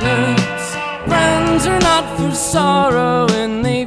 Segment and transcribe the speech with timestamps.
[0.00, 3.86] Friends are not for sorrow, and they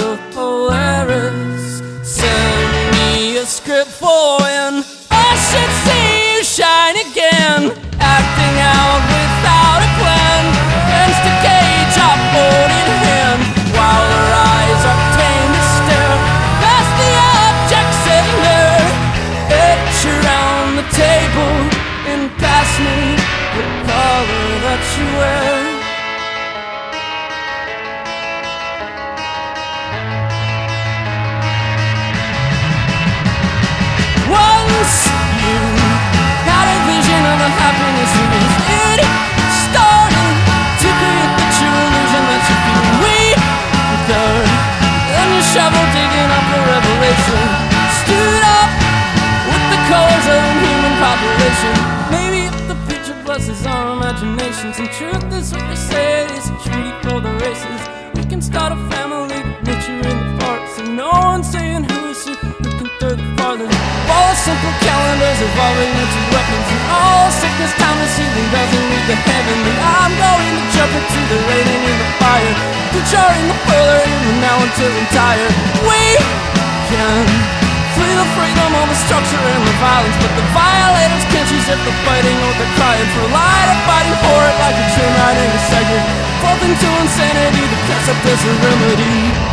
[3.63, 4.81] script for when
[5.11, 7.61] I should see you shine again.
[8.01, 10.43] Acting out without a plan.
[10.81, 12.71] Against a cage, I hold
[13.21, 13.37] in.
[13.77, 16.17] While her eyes are tamed to stare
[16.63, 18.87] past the object sitting there.
[19.69, 21.55] Itch around the table
[22.09, 22.97] and pass me
[23.57, 25.60] the color that you wear.
[54.71, 57.81] Imaginations and truth is what they say is a treaty for the races.
[58.15, 62.23] We can start a family nature in the parks and no one's saying who is
[62.25, 63.75] who can throw the farthest.
[64.07, 69.73] All simple calendars evolving into weapons and all sickness timeless healing doesn't need the heavenly.
[69.81, 72.55] I'm going to jump into the rain and in the fire.
[72.95, 75.53] The jar in the boiler the now until I'm tired
[75.87, 76.03] we
[76.91, 77.23] can
[77.95, 81.79] flee the freedom of the structure and the violence but the violators can't choose if
[81.87, 83.50] they're fighting or they're crying for light
[86.41, 89.50] Fall into insanity the precipice a remedy